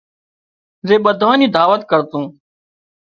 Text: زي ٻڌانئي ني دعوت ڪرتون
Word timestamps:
زي 0.87 0.95
ٻڌانئي 1.05 1.37
ني 1.39 1.47
دعوت 1.55 1.81
ڪرتون 1.91 2.23